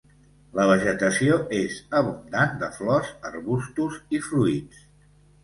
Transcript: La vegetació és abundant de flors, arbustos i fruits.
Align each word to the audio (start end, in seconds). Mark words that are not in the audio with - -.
La 0.59 0.63
vegetació 0.69 1.37
és 1.57 1.75
abundant 1.99 2.57
de 2.65 2.71
flors, 2.79 3.13
arbustos 3.33 4.01
i 4.19 4.25
fruits. 4.31 4.83